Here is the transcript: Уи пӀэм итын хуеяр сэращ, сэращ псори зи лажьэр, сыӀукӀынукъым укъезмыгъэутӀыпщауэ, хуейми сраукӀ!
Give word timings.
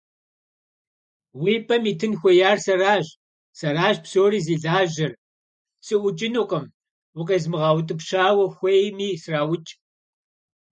Уи 1.41 1.53
пӀэм 1.67 1.83
итын 1.91 2.13
хуеяр 2.19 2.57
сэращ, 2.65 3.07
сэращ 3.59 3.97
псори 4.03 4.39
зи 4.45 4.55
лажьэр, 4.63 5.13
сыӀукӀынукъым 5.85 6.65
укъезмыгъэутӀыпщауэ, 7.19 8.45
хуейми 8.55 9.09
сраукӀ! 9.21 9.71